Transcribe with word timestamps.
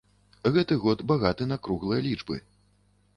Гэты 0.53 0.77
год 0.85 1.03
багаты 1.11 1.47
на 1.51 1.57
круглыя 1.67 2.01
лічбы. 2.09 2.39